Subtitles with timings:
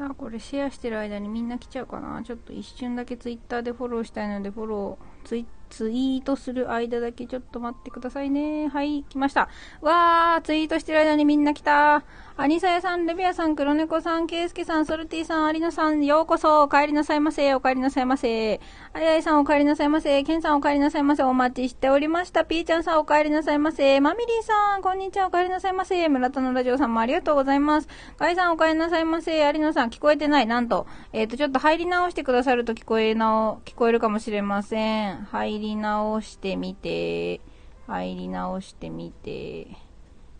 [0.00, 2.22] さあ、これシェアしてる間にみんな来ちゃうかな。
[2.22, 8.68] ちょっと一瞬だけ Twitter でフォローしたいので、フォロー、ツイツイートする間だけちょっと待ってくださいね。
[8.68, 9.48] はい、来ました。
[9.80, 12.02] わー、ツイートしてる間にみんな来た。
[12.36, 18.60] アニサヤさん、レビアさん、黒猫さん、ケイスケさん、ソルティさん、アリナさん、ようこそ、お帰りなさいませ、お帰りなさいませ。
[18.94, 20.22] あやいさん、お帰りなさいませ。
[20.22, 21.22] ケンさん、お帰りなさいませ。
[21.22, 22.44] お待ちしておりました。
[22.44, 24.00] ピーちゃんさん、お帰りなさいませ。
[24.00, 26.08] マミリーさん、こんにちは、お帰りなさいませ。
[26.08, 27.88] 村田のラジオさんもありがとうございます。
[28.18, 29.44] ガイさん、お帰りなさいませ。
[29.44, 30.46] アリナさん、聞こえてない。
[30.46, 35.09] なんと、えっ、ー、と、ちょっと入り直してくださると聞こえなお、聞こえるかもしれません。
[35.30, 37.40] 入り直してみて、
[37.86, 39.66] 入り直してみて、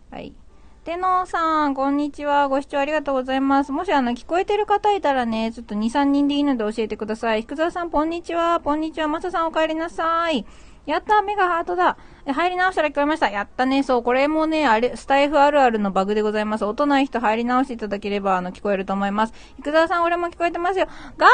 [0.09, 0.33] はい。
[0.83, 2.47] てのさん、こんにちは。
[2.47, 3.71] ご視聴ありがとうございます。
[3.71, 7.43] もしあの、聞こえてる方いたらね、ちょっと2、3人でいいので教えてください。
[7.43, 8.59] 福沢さん、こんにちは。
[8.61, 9.07] こんにちは。
[9.07, 10.45] まささん、お帰りなさい。
[10.85, 13.29] やった目がハートだ入り直したら聞こえました。
[13.29, 13.83] やったね。
[13.83, 16.65] そう、これもね、あれ、スタイフあるあるのバグでございます。
[16.65, 19.33] 音ない人入り直していただければ、あの、聞こえると思います。
[19.59, 20.87] 福沢さん、俺も聞こえてますよ。
[21.17, 21.31] ガーイ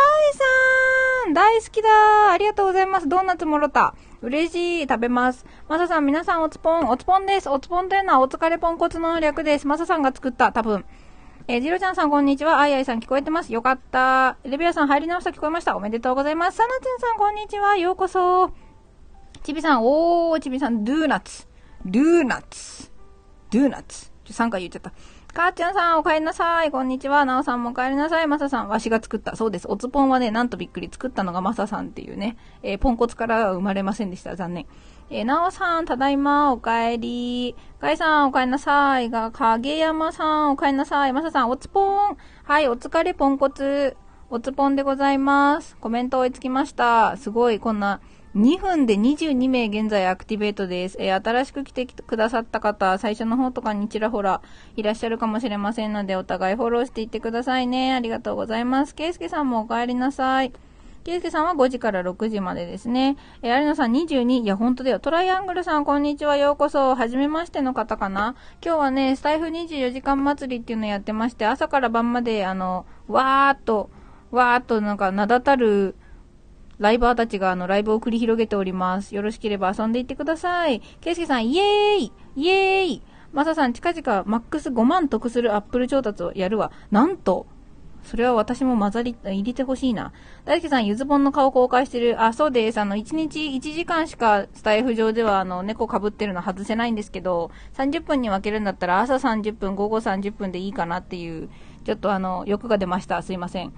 [1.25, 1.89] さん大好きだ
[2.31, 3.09] ありがとうございます。
[3.09, 3.95] ドーナツもろた？
[4.21, 4.87] 嬉しい。
[4.87, 5.45] 食べます。
[5.67, 6.87] マサさん、皆さん、おつぽん。
[6.89, 7.49] おつぽんです。
[7.49, 9.67] おつぽんというのは、お疲れポンコツの略です。
[9.67, 10.85] マサさんが作った、多分。
[11.47, 12.59] えー、ジロちゃんさん、こんにちは。
[12.59, 13.53] あいあいさん、聞こえてます。
[13.53, 14.37] よかった。
[14.43, 15.75] レビアさん、入り直した聞こえました。
[15.75, 16.57] おめでとうございます。
[16.57, 17.77] サナツンさん、こんにちは。
[17.77, 18.66] ようこそ。
[19.47, 21.47] ちびさん、おー、ちびさん、ドゥーナツ。
[21.85, 22.91] ドゥーナツ。
[23.49, 24.11] ドゥーナツ。
[24.25, 24.91] ちょ、3回言っちゃった。
[25.33, 26.69] かーちゃんさん、お帰りなさい。
[26.69, 27.23] こんにちは。
[27.23, 28.27] なおさんもお帰りなさい。
[28.27, 29.37] まささん、わしが作った。
[29.37, 29.67] そうです。
[29.69, 32.35] おつぽんはね、なんとびっくり作ったのがまささんっていうね。
[32.61, 34.35] えー、ポンコツからは生まれませんでした。
[34.35, 34.65] 残念。
[35.09, 37.55] えー、なおさん、ただいま、お帰り。
[37.79, 39.09] かいさん、お帰りなさい。
[39.09, 41.13] が、影山さん、お帰りなさい。
[41.13, 42.17] まささん、おつぽん。
[42.43, 43.95] はい、お疲れポンコツ。
[44.29, 45.77] おつぽんでございます。
[45.77, 47.15] コメント追いつきました。
[47.15, 48.01] すごい、こんな、
[48.37, 50.97] 2分で22名現在アクティベートです。
[50.99, 54.43] えー、新しく来てくださった方、最初の方とかにちらほら
[54.75, 57.95] いらっしゃるかもしれませんので、お互いフォローしていってくださいね。
[57.95, 58.93] ありがとうございます。
[58.93, 60.53] ケイスケさんもお帰りなさい。
[61.03, 63.17] ケイスケさんは5時から6時までですね。
[63.41, 64.99] えー、有野さん22、いや、ほんとだよ。
[64.99, 66.37] トライアングルさん、こんにちは。
[66.37, 66.93] ようこそ。
[66.93, 68.35] はじめましての方かな。
[68.63, 73.89] 今日はね、スタイフ24時間祭りっていうのやってまして、朝から晩まで、あの、わーっと、
[74.29, 75.95] わーっとなんか名だたる、
[76.79, 79.15] ライバーたちがあのライブを繰り広げております。
[79.15, 80.81] よろしければ遊んでいってください。
[81.01, 83.01] ケイスケさん、イエーイイエーイ
[83.33, 86.71] マサさん、近々マックス5万得するアップル調達をやるわ。
[86.91, 87.47] なんと
[88.07, 90.13] それは私も混ざり、入れてほしいな。
[90.45, 92.23] 大輔さん、ゆずぼんの顔公開してる。
[92.23, 92.79] あ、そうです。
[92.79, 101.49] あの、1日1時間しかスタイフ上では、あの、猫被ってるの外せないんですけど、30分に分けるんだったら朝30分、午後30分でいいかなっていう、
[101.83, 103.21] ちょっとあの、欲が出ました。
[103.21, 103.73] すいません。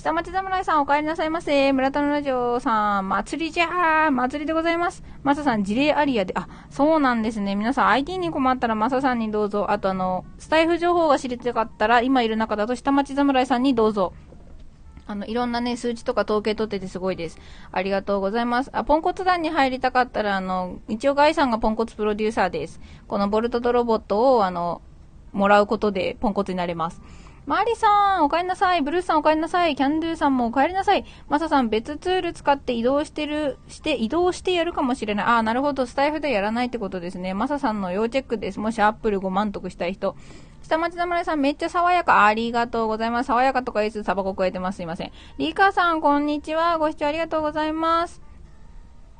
[0.00, 1.74] 下町侍さんお帰りなさいませ。
[1.74, 5.02] 村田のラジオさん、祭りじゃー祭りでございます。
[5.22, 7.54] マサさん、事例アリアで、あ、そうなんですね。
[7.54, 9.70] 皆さん IT に困ったらマサさんにどうぞ。
[9.70, 14.14] あとあの、スタイフ情報が知りたかったら、今いる中だと下町侍さんにどうぞ。
[15.06, 17.38] あの、いろんなね、数値とか統計取っててすごいです。
[17.70, 18.70] ありがとうございます。
[18.72, 22.80] あ、ポンコツ団に入りたかったら、あの、一応ガイさんがポンコツプロデューサーです。
[23.06, 24.80] このボルトとロボットを、あの、
[25.34, 27.02] もらうことでポンコツになれます。
[27.50, 28.80] マリさん、お帰りなさい。
[28.80, 29.74] ブルースさん、お帰りなさい。
[29.74, 31.04] キャンドゥさんもお帰りなさい。
[31.28, 35.26] マサさん、別ツール使って移動してる、して、移動してやるかもしれない。
[35.26, 35.84] ああ、なるほど。
[35.84, 37.34] スタイフでやらないってことですね。
[37.34, 38.60] マサさんの要チェックです。
[38.60, 40.14] もしアップル5万得したい人。
[40.62, 42.24] 下町侍さん、めっちゃ爽やか。
[42.24, 43.26] ありがとうございます。
[43.26, 44.76] 爽やかとか言いつつタバコ加えてます。
[44.76, 45.10] すいません。
[45.38, 46.78] リーカーさん、こんにちは。
[46.78, 48.29] ご視聴ありがとうございます。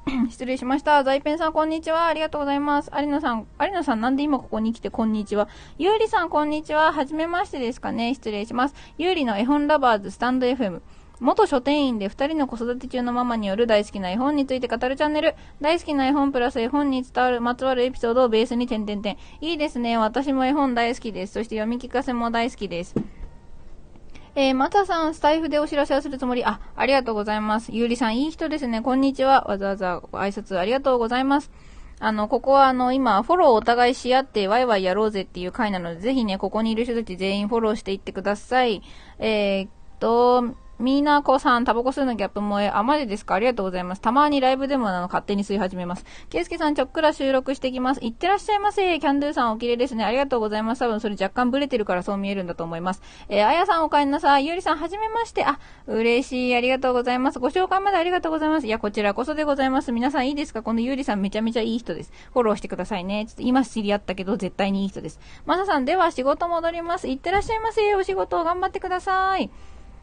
[0.31, 1.05] 失礼しました。
[1.05, 2.07] ザイペンさん、こんにちは。
[2.07, 2.91] ありがとうございます。
[2.97, 5.49] 有野さん、有野さん、なんで今ここに来て、こんにちは。
[5.79, 6.93] ゆうりさん、こんにちは。
[6.93, 8.15] はじめましてですかね。
[8.15, 8.75] 失礼します。
[8.99, 10.81] ゆうりの絵本ラバーズ、スタンド FM。
[11.21, 15.35] 元書店員で2人の子育て中のママによる大好きな絵本について語るチャンネル。
[15.61, 19.19] 大好きな絵本プラス絵本に伝わる、まつわるエピソードをベースに点々点。
[19.43, 19.99] いいですね。
[19.99, 21.35] 私も絵本大好きです。
[21.35, 22.95] そして読み聞かせも大好きです。
[24.37, 26.45] えー、またさん、スタイフでお知らせをするつもり。
[26.45, 27.73] あ、ありがとうございます。
[27.73, 28.81] ゆうりさん、いい人ですね。
[28.81, 29.45] こんにちは。
[29.49, 31.51] わざわざご挨拶ありがとうございます。
[31.99, 38.83] あの、ここはあの、今、フォローお互いし合って、ワイワイやろうぜっていう回なので、ぜひね、ここにいる人たち全員フォローしていってください。
[39.19, 42.71] えー、っと、みーなこさん、タバコ吸うのギャップ萌え。
[42.71, 43.35] あ、マジですか？
[43.35, 44.01] ありがとうございます。
[44.01, 46.07] たまにライブでもあの、勝手に吸い始めます。
[46.31, 48.03] ケイスケさん、ちょっくら収録してきます。
[48.03, 48.99] いってらっしゃいませ。
[48.99, 50.05] キャンドゥさん、お綺麗ですね。
[50.05, 50.79] ありがとうございます。
[50.79, 53.03] 多分それ若干ブレてるからそう見えるんだと思います。
[53.29, 54.47] えー、あやさん、お帰りなさい。
[54.47, 55.45] ゆうりさん、はじめまして。
[55.45, 56.57] あ、嬉しい。
[56.57, 57.41] ありがとうございます。
[57.41, 58.67] ご紹介までありがとうございます。
[58.67, 59.93] いや、こちらこそでございます。
[59.93, 60.63] 皆さんいいですか？
[60.63, 62.13] このゆうりさん、めちゃめちゃいい人です。
[62.33, 63.27] フォローしてくださいね。
[63.27, 65.21] ちょっと今知り合ったけど、絶対にいい人です。
[65.45, 67.07] まささん、では仕事戻ります。
[67.07, 67.95] いってらっしゃいませ。
[67.97, 69.51] お仕事頑張ってください。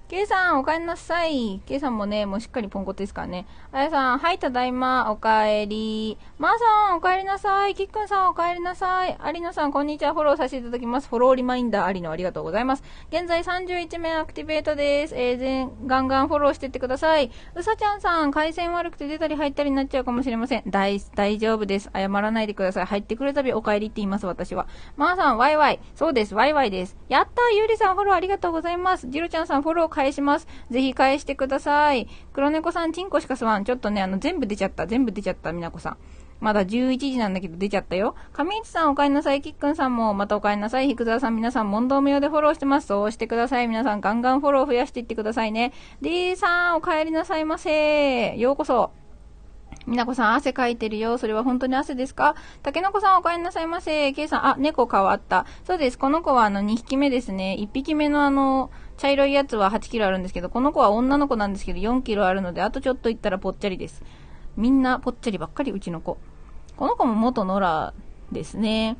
[0.09, 1.59] ケイさん、お帰りなさい。
[1.65, 3.45] ケイさんもね、もうしっかりポンコツですからね。
[3.73, 6.17] あやさん、はい、ただいま、おかえり。
[6.37, 7.75] まー、さん、お帰りなさい。
[7.75, 9.17] きっくんさん、お帰りなさい。
[9.19, 10.13] ありのさん、こんにちは。
[10.13, 11.09] フォローさせていただきます。
[11.09, 12.83] フォローリマインダーありのありがとうございます。
[13.11, 15.13] 現在31名アクティベートです。
[15.13, 17.29] えー、全、ガンガンフォローしてってください。
[17.55, 20.63] うさちゃんさん、回線悪くて出たり入ったりになっちゃうかもしれません。
[20.67, 21.89] 大、大丈夫です。
[21.93, 22.85] 謝らないでください。
[22.85, 24.67] 入ってくるたびお帰りって言います、私は。
[24.95, 25.81] まー、さん、ワイワイ。
[25.95, 26.95] そうです、ワイワイです。
[27.09, 29.09] やったー、ゆうりさん、フォローありがとうございます。
[29.09, 30.47] ジロちゃんさん、フォロー返します。
[30.69, 32.07] ぜひ返してください。
[32.33, 33.63] 黒猫さん、チンコしかすわん。
[33.65, 34.85] ちょっとね、あの、全部出ちゃった。
[34.85, 35.97] 全部出ちゃった、みなこさん。
[36.39, 38.13] まだ11時なんだけど出ちゃったよ。
[38.31, 39.41] 上市さんお帰りなさい。
[39.41, 40.87] きっくんさんもまたお帰りなさい。
[40.87, 42.85] 菊沢さん皆さん問答無用でフォローしてます。
[42.85, 43.67] そうしてください。
[43.67, 45.73] 皆さんガンガンフォロー増やしていってくださいね。
[45.99, 48.35] D さんお帰りなさいませ。
[48.37, 48.91] ようこそ。
[49.87, 51.17] みなこさん、汗かいてるよ。
[51.17, 52.35] それは本当に汗ですか？
[52.61, 54.11] たけのこさん、お帰りなさいませ。
[54.11, 55.45] けいさん、あ、猫変わった。
[55.63, 55.97] そうです。
[55.97, 57.55] この子はあの、2匹目ですね。
[57.59, 64.03] 1匹目のあの、茶色いやつは8キロあるんですけど、この子は女の子なんですけど、4キロあるので、あとちょっと行ったらぽっちゃりです。
[64.55, 66.17] みんなぽっちゃりばっかり、うちの子。
[66.75, 67.93] この子も元ノラ
[68.31, 68.97] ですね。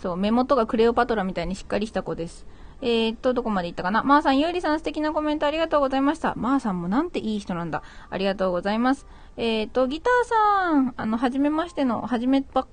[0.00, 2.46] そう、目元がクレオパトラみたいにしっかりした子です。
[2.80, 4.04] えー、っと、どこまで行ったかな？
[4.04, 6.34] まー、さん、ゆうりさん素敵なコメントありがとうございました。
[6.36, 7.82] まー、さんもなんていい人なんだ。
[8.08, 9.06] ありがとうございます。
[9.36, 12.66] えー、っと、ギターさん、あの、はじめましての、はじめばっ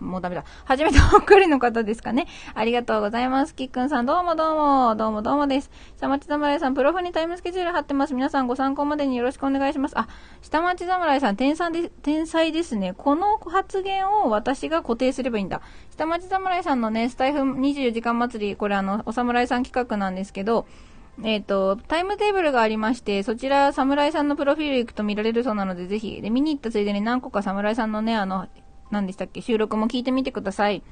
[0.00, 0.44] もうダメだ。
[0.64, 2.26] 初めてばっかりの方ですかね。
[2.54, 3.54] ありがとうございます。
[3.54, 5.70] きっくんさん、どうもどうも、どうもどうもです。
[5.96, 8.14] 下町侍さん、プロフにタイムスケジュール貼ってます。
[8.14, 9.98] 皆さんご参考までによろしくお願いします。
[9.98, 10.08] あ、
[10.42, 12.94] 下町侍さん、天才で天才ですね。
[12.96, 15.60] この発言を私が固定すればいいんだ。
[15.90, 20.66] 下町侍さんのね、スタイフ24時間祭り、これあの、お侍さん企画なんですけど、
[21.24, 28.46] えっ、ー、と、タイムテーブルがありまして、そちら、侍さんのプロフィール行くと見られるそうなので、ぜひ、で、見に行ったついでに何個か侍さんのね、あの、
[28.90, 29.40] 何でしたっけ？
[29.40, 30.82] 収録も聞いてみてください。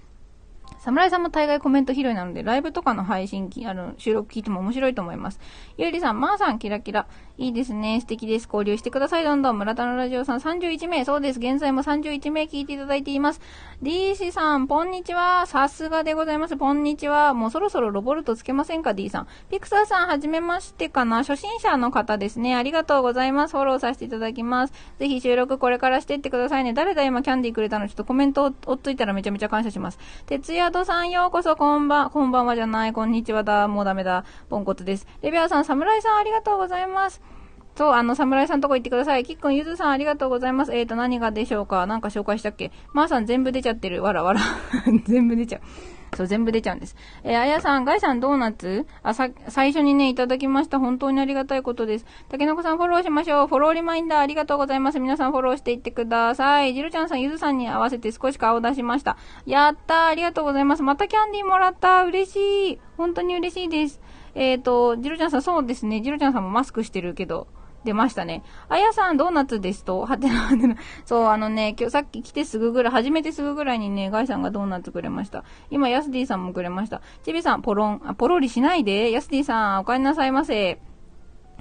[0.79, 5.41] 侍さんも大概コメント拾いなので、ライブとかの配信、あの、収録聞いても面白いと思います。
[5.77, 7.07] ゆうりさん、まー、あ、さん、キラキラ。
[7.37, 8.01] いいですね。
[8.01, 8.45] 素敵です。
[8.45, 9.25] 交流してください。
[9.25, 9.59] どんどん。
[9.59, 11.05] 村田のラジオさん31名。
[11.05, 11.41] そうです。
[11.41, 13.41] 現在も31名聞いていただいています。
[13.83, 15.45] D 氏さん、こんにちは。
[15.47, 16.57] さすがでございます。
[16.57, 17.35] こんにちは。
[17.35, 19.27] もうそろそろロボルトつけませんか ?D さん。
[19.51, 22.55] ピクサーさん、はじめましてかな初心者の方ですね。
[22.55, 23.57] ありがとうございます。
[23.57, 24.73] フォローさせていただきます。
[25.01, 26.73] ぜひ収録これからしてってくださいね。
[26.73, 27.89] 誰だ今キャンディーくれたの？
[27.89, 29.99] ちょっとコメントを追っついたらめちゃめちゃ感謝します。
[30.27, 35.09] 徹夜とさんようこそこんばん、こんばんはじゃない、こんにちはだ、もうダメだ、ポンコツです。
[35.21, 37.24] レビアさん、侍さんありがとうございます。
[37.77, 39.25] そう、あの、侍さんとこ行ってください。
[39.25, 40.73] キックン、ゆずさんありがとうございます。
[40.73, 41.87] えーと、何がでしょうか？
[41.87, 42.71] なんか紹介したっけ？
[42.93, 44.03] まー、さん全部出ちゃってる。
[44.03, 44.41] わらわら。
[45.07, 45.61] 全部出ちゃう。
[46.17, 46.95] そう、全部出ちゃうんです。
[47.25, 50.79] えー、あやさん、ガイさんドーナツあ、さ、最初にね、いただきました。
[50.79, 52.07] 本当にありがたいことです。
[52.29, 53.49] たけのこさんフォローしましょう。
[53.49, 55.01] フォローリマインダーありがとうございます。
[55.01, 56.75] 皆さんフォローしていってください。
[56.75, 59.17] ジルちゃんさん、ゆずさんに合わせて少し顔出しました。
[59.47, 60.85] やったー、ありがとうございます。
[60.85, 62.05] またキャンディーもらった。
[62.05, 62.81] 嬉しい。
[62.97, 64.01] 本当に嬉しいです。
[64.37, 66.01] えっ、ー、と、ジルちゃんさん、そうですね。
[66.01, 67.49] ジルちゃんさんもマスクしてるけど、
[67.85, 68.43] 出ましたね。
[68.69, 70.77] あやさん、ドーナツですと、はてなはてな。
[71.05, 75.45] そう、あのね、今日さっき来てすぐぐらい、初めてすぐぐらいにね、ガイさんがドーナツくれました。
[75.71, 77.01] 今、ヤスディさんもくれました。
[77.23, 79.11] チビさん、ポロン、あ、ポロリしないで。
[79.11, 80.81] ヤスディさん、お帰りなさいませ。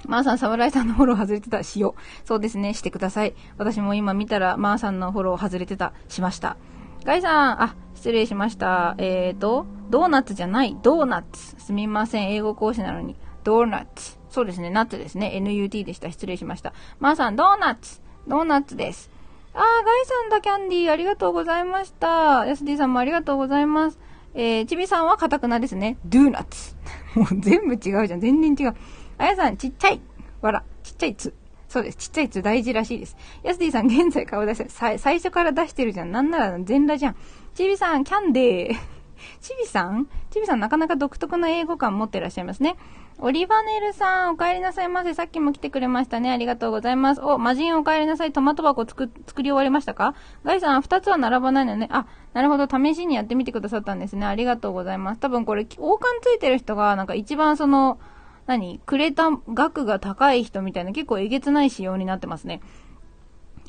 [0.06, 1.62] マーさん、侍さんのフォロー外れてた。
[1.62, 2.26] しよう。
[2.26, 3.34] そうですね、してください。
[3.56, 5.92] 私も今見たら、マーさんのフォロー外れてた。
[6.08, 6.56] しました。
[7.04, 8.94] ガイさん、あ、失礼しました。
[8.98, 10.76] えーと、ドーナツじゃない。
[10.82, 11.56] ドーナツ。
[11.58, 12.30] すみません。
[12.30, 13.16] 英語講師なのに。
[13.44, 14.18] ドーナツ。
[14.34, 15.30] そうですね、ナッツですね。
[15.40, 16.10] NUT でした。
[16.10, 16.72] 失礼しました。
[16.98, 19.08] まー、さん、ドーナツドーナツです。
[19.54, 20.90] あー、ガイさんだ、キャンディー。
[20.90, 22.44] ありがとうございました。
[22.44, 24.00] ヤスディさんもありがとうございます。
[24.34, 25.98] えー、ちびさんはカタクナですね。
[26.04, 26.74] ドゥーナツ。
[27.14, 28.20] もう全部違うじゃん。
[28.20, 28.74] 全然違う。
[29.18, 30.00] あやさん、ちっちゃい。
[30.40, 30.64] わら。
[30.82, 31.32] ちっちゃいつ。
[31.68, 31.96] そうです。
[31.98, 33.16] ちっちゃいつ大事らしいです。
[33.44, 36.10] ヤスディさん、現在顔出して、最初から出してるじゃん。
[36.10, 37.16] なんなら全裸じゃん。
[37.54, 38.93] ちびさん、キャンデー。
[39.40, 40.08] ちびさん？
[40.30, 42.76] ちびさんなかなか独特の英語感持ってらっしゃいますね。
[43.18, 45.14] オリバネルさん、お帰りなさいませ。
[45.14, 46.32] さっきも来てくれましたね。
[46.32, 47.20] ありがとうございます。
[47.20, 48.32] お、魔人お帰りなさい。
[48.32, 50.14] トマト箱作、作り終わりましたか？
[50.44, 51.88] ガイさん、二つは並ばないのね。
[51.92, 52.66] あ、なるほど。
[52.66, 54.26] 試しにやってみてくださったんですね。
[54.26, 55.20] ありがとうございます。
[55.20, 58.00] 多分これ、王冠ついてる人が、なんか一番その、
[58.46, 58.80] 何？
[58.84, 62.62] くれた額が高い人みたいな、結構えげつない仕様になってますね。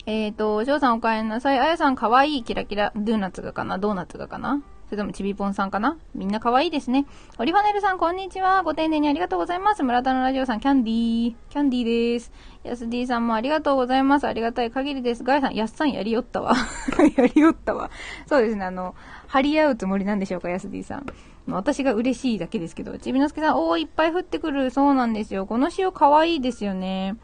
[0.08, 1.60] えーと、翔さんお帰りなさい。
[1.60, 2.44] あやさんかわいい。
[2.44, 2.92] キラキラ。
[2.96, 3.78] ドーナツがかな？
[3.78, 4.62] ドーナツがかな？
[4.86, 5.98] それともちびぽんさんかな？
[6.14, 7.08] みんな可愛いですね。
[7.40, 8.62] オリファネルさん、こんにちは。
[8.62, 9.82] ご丁寧にありがとうございます。
[9.82, 11.36] 村田のラジオさん、キャンディー。
[11.50, 12.32] キャンディーです。
[12.64, 14.28] ヤスディさんもありがとうございます。
[14.28, 15.24] ありがたい限りです。
[15.24, 16.54] ガイさん、ヤスさんやりよったわ。
[17.18, 17.90] やりよったわ。
[18.28, 18.94] そうですね、あの、
[19.28, 21.06] 張り合うつもりなんでしょうか、ヤスディさん。
[21.48, 22.98] 私が嬉しいだけですけど。
[23.00, 24.70] ちびのすけさん、おー、いっぱい降ってくる。
[24.70, 25.48] そうなんですよ。
[25.48, 27.16] この塩可愛いですよね。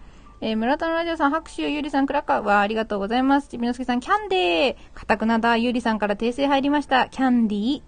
[0.44, 3.50] えー、村田のラジオさん、拍手、ゆりさん、クラッカーはありがとうございます。
[3.50, 4.76] ちびのすけさん、キャンデー。
[4.96, 7.10] かたくなだ、ゆりさんから訂正入りました。
[7.10, 7.82] キャンディー。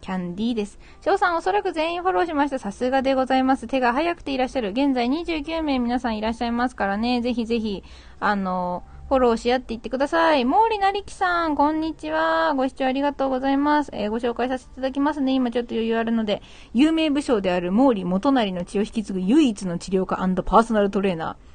[0.00, 0.80] キャンディーです。
[1.02, 2.58] 翔さんおそらく全員フォローしました。
[2.58, 3.68] さすがでございます。
[3.68, 4.70] 手が早くていらっしゃる。
[4.70, 7.20] 現在29名皆さんいらっしゃいますからね。
[7.20, 7.84] ぜひぜひ、
[8.18, 10.44] あのフォローし合っていってください。
[10.44, 12.54] 毛利なりきさん、こんにちは。
[12.54, 13.90] ご視聴ありがとうございます。
[13.94, 15.32] えー、ご紹介させていただきますね。
[15.32, 21.53] 今ちょっと余裕あるので、有名武将である毛利元就の血を引き継ぐ唯一の治療家パーソナルトレーナー。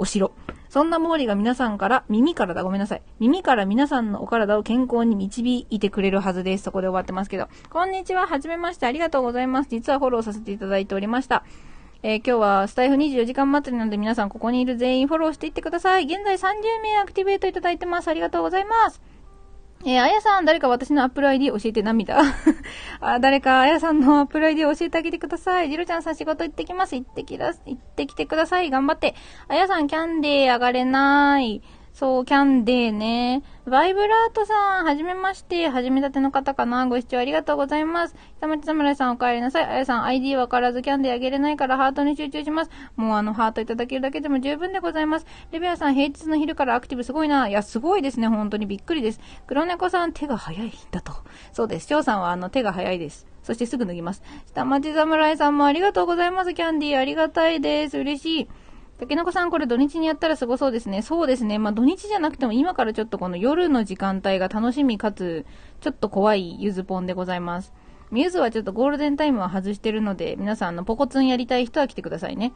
[0.00, 0.32] お城。
[0.70, 3.02] そんな毛利が皆さんから、耳からだ、ごめんなさい。
[3.18, 6.64] 耳から皆さんのお体を健康に導いてくれるはずです。
[6.64, 7.48] そこで終わってますけど。
[7.68, 9.68] こんにちは、はじめまして、ありがとうございます。
[9.68, 11.44] 実はフォローさせていただいておりました。
[12.02, 16.04] えー、今日はスタエフ24時間祭りなので皆さんここにいる全員フォローしていってください。
[16.04, 18.08] 現在30名アクティベートいただいてます。
[18.08, 19.02] ありがとうございます。
[19.82, 22.20] えー、あやさん、誰か私のアップル ID 教えて涙
[23.00, 25.70] あ、誰かあやさんのアップル ID 教えてあげてください。
[25.70, 26.96] ジロちゃんさん仕事行ってきます。
[26.96, 28.68] 行ってきだ、行ってきてください。
[28.68, 29.14] 頑張って。
[29.48, 31.62] あやさん、キャンデー上がれない。
[31.92, 33.42] そう、キャンデーね。
[33.66, 35.68] バイブラートさん、はじめまして。
[35.68, 38.16] はじめたての方かなご視聴ありがとうございます。
[38.40, 39.64] 下町侍さんお帰りなさい。
[39.64, 42.70] あやさん、ID わからずキャンデーあげれないからハートに集中します。
[42.96, 45.26] もうあの、ハートいただけるだけでも十分でございます。
[45.50, 47.48] レベアさん、平日の昼からアクティブすごいな。
[47.48, 48.28] いや、すごいですね。
[48.28, 49.20] 本当にびっくりです。
[49.46, 51.12] 黒猫さん、手が早いんだと。
[51.52, 51.86] そうです。
[51.86, 53.26] 翔さんはあの、手が早いです。
[53.42, 54.22] そしてすぐ脱ぎます。
[54.46, 56.54] 下町侍さんもありがとうございます。
[56.54, 57.98] キャンディーありがたいです。
[57.98, 58.48] 嬉しい。
[59.00, 61.00] 竹の子さん、これ土日にやったらすごそうですね。
[61.00, 61.58] そうですね。
[61.58, 65.46] まあ土日じゃなくても今からちょっとこの夜の時間帯が楽しみかつ、
[65.80, 67.72] ちょっと怖いゆずぽんでございます。
[68.10, 72.52] ミューズはちょっとゴールデンタイムは外してるので、皆さん、あの、ポコツンやりたい人は来てくださいね。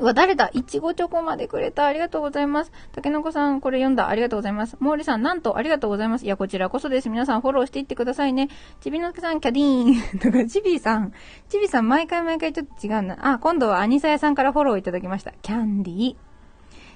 [0.00, 0.50] うわ、誰だ？
[0.52, 1.86] いちごチョコまでくれた。
[1.86, 2.70] ありがとうございます。
[2.92, 4.08] たけのこさん、これ読んだ。
[4.08, 4.76] ありがとうございます。
[4.76, 6.24] 毛利さん、なんと、ありがとうございます。
[6.24, 7.10] いや、こちらこそです。
[7.10, 8.48] 皆さん、フォローしていってくださいね。
[8.80, 10.18] ちびのすけさん、キャディーン。
[10.20, 11.12] とか、ちびさん。
[11.48, 13.32] ちびさん、毎回毎回ちょっと違うな。
[13.32, 15.32] あ、今度はアニサヤさんからフォローいただきました。
[15.42, 16.16] キャンディー。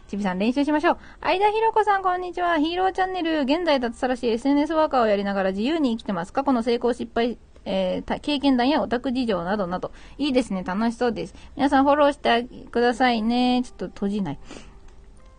[0.07, 0.99] ちびさん練習しましょう。
[1.23, 2.59] 相田ひろこさん、こんにちは。
[2.59, 3.41] ヒーローチャンネル。
[3.43, 6.33] 現在脱サラし SNS ワーカーをやりながら自由に生きてます。
[6.33, 9.93] 過去の成功失敗えー、経験談やオタク事情などなど。
[10.19, 10.63] いいですね。
[10.65, 11.35] 楽しそうです。
[11.57, 13.63] 皆さんフォローしてくださいね。
[13.65, 14.39] ちょっと閉じない。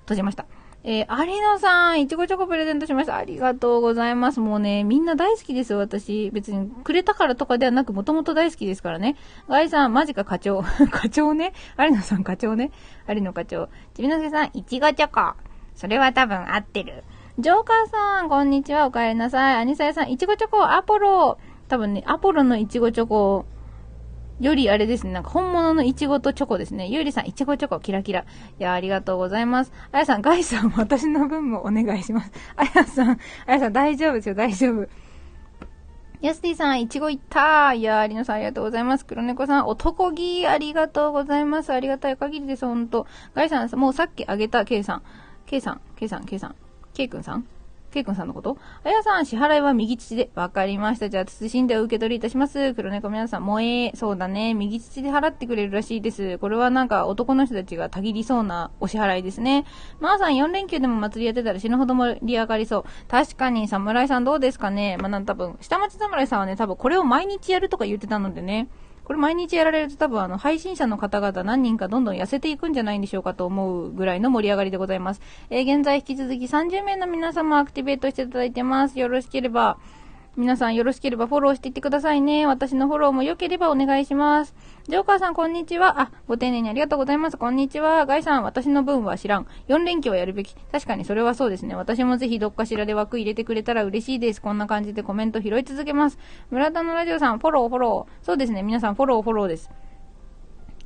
[0.01, 0.45] 閉じました。
[0.85, 3.15] えー、有野さん、いちごチョコプレゼントしました。
[3.15, 4.41] ありがとうございます。
[4.41, 6.29] もうね、みんな大好きですよ、私。
[6.31, 9.15] 別に、くれたからとかではなく、もともと大好きですからね。
[9.47, 10.61] ガイさん、マジか課長。
[10.91, 11.53] 課長ね。
[11.79, 12.71] 有野さん課長ね。
[13.07, 13.69] 有野課長。
[13.93, 15.37] ちびのすけさん、いちごチョコ。
[15.73, 17.05] それは多分合ってる。
[17.39, 18.85] ジョーカーさん、こんにちは。
[18.85, 19.55] お帰りなさい。
[19.55, 21.37] アニサヤさん、いちごチョコ、アポロ。
[21.73, 23.47] 多分ね、アポロのいちごチョコ
[24.39, 26.87] よりあれですね、なんか本物のいちごとチョコですね。
[26.87, 28.19] ゆうりさん、いちごチョコキラキラ。
[28.19, 28.25] い
[28.59, 29.71] や、ありがとうございます。
[29.91, 32.31] あやさん、ガイさん、私の分もお願いします。
[32.55, 34.87] あやさん、あやさん、大丈夫ですよ、大丈夫。
[36.21, 37.77] ヤスティさん、いちごいったー。
[37.77, 39.05] いやー、りのさんありがとうございます。
[39.07, 41.73] 黒猫さん、男気ありがとうございます。
[41.73, 43.07] ありがたい限りです、ほんと。
[43.33, 45.01] ガイさん、もうさっきあげた、ケイさん。
[45.47, 46.55] ケイさん、ケイさん、ケイさん。
[46.93, 47.47] ケイくんさん？
[47.93, 48.57] ケイ君さんのこと？
[48.83, 50.31] あやさん、支払いは右乳で。
[50.33, 51.09] わかりました。
[51.09, 52.73] じゃあ、謹んでお受け取りいたします。
[52.73, 54.55] 黒猫皆さん、萌え、そうだね。
[54.55, 56.39] 右乳で払ってくれるらしいです。
[56.39, 59.65] これはなんか男の人たちがたぎりそうなお支払いですね。
[59.99, 62.85] まー、あ、さん、4連休でも祭りやってたら死ぬほど盛り上がりそう。
[63.07, 68.69] 確かに、侍さんどうですかねまあ、なん多分、下町侍さんはね、多分これを毎日やるとか言ってたのでね。
[69.05, 75.21] これ毎日やられると多分あの配信者の方々何人かどんどん痩せていくんじゃないんでしょうかと思うぐらいの盛り上がりでございます。
[75.49, 78.97] えー、現在引き続き30名の皆様アクティベートしていただいてます。
[78.99, 79.77] よろしければ、
[80.35, 82.47] 皆さんよろしければフォローしていってくださいね。
[82.47, 84.55] 私のフォローも良ければお願いします。
[84.87, 86.01] ジョーカーさん、こんにちは。
[86.01, 87.37] あ、ご丁寧にありがとうございます。
[87.37, 88.07] こんにちは。
[88.07, 89.45] ガイさん、私の分は知らん。
[89.67, 90.55] 4連休はやるべき。
[90.71, 91.75] 確かにそれはそうですね。
[91.75, 94.41] 私もぜひどっかしらで枠入れてくれたら嬉しいです。
[94.41, 96.17] こんな感じでコメント拾い続けます。
[96.49, 98.25] 村田のラジオさん、フォロー、フォロー。
[98.25, 98.63] そうですね。
[98.63, 99.69] 皆さん、フォロー、フォローです。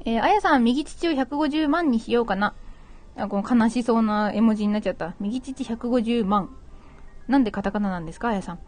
[0.04, 2.54] えー、あやさん、右乳を150万にしようかな。
[3.16, 5.16] あ、この悲しそうな絵文字になっちゃった。
[5.22, 6.50] 右乳150万。
[7.30, 8.60] なんでカタカナなんですかあやさん。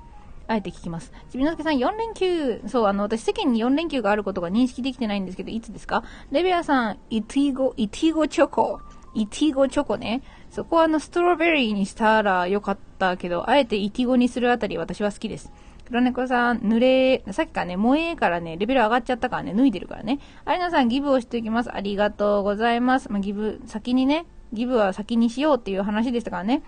[0.50, 1.14] あえて聞きます。
[1.30, 6.04] ちびのすけさん、4連休、そう、あの、私世間に4連休があることが認識できてないんですけど、いつですか？
[6.32, 8.82] レベアさん、イティゴ、イティゴチョコ。
[9.14, 10.22] イティゴチョコね。
[10.50, 15.52] そこはあの、ストロベリーにしたらよかったけど、あえてイティゴにするあたり私は好きです。
[15.88, 20.20] 黒猫さん、濡れ、さっきからね、萌えからね、レベル上がっちゃったからね、脱いでるからね。
[20.46, 21.72] ありなさん、ギブをしておきます。
[21.72, 23.12] ありがとうございます。
[23.12, 26.64] まあ、ギブ、先にね、ギブは先にしようっていう話でしたからね。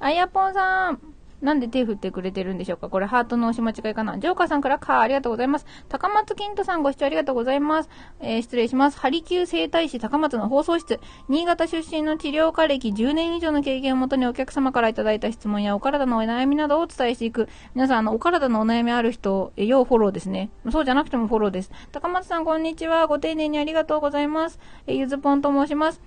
[0.00, 0.98] あやぽんさん、
[1.44, 2.88] なんで手振ってくれてるんでしょうか？
[2.88, 4.18] これハートの押し間違いかな？
[4.18, 5.66] ジョーカーさんからか、ありがとうございます。
[5.90, 7.90] 高松金人さんご視聴ありがとうございます。
[8.18, 8.98] えー、失礼します。
[8.98, 10.98] ハリキュー生態師高松の放送室。
[11.28, 17.48] 新潟出身の治療家歴10年以上の経験をもとにお客様からいただいた質問やお体のお悩みなどをお伝えしていく。
[17.74, 20.50] 皆さん、あの、お体のお悩みある人、え要フォローですね。
[20.70, 21.70] そうじゃなくてもフォローです。
[21.92, 23.06] 高松さんこんにちは。
[23.06, 24.58] ご丁寧にありがとうございます。
[24.86, 26.00] えゆずぽんと申します。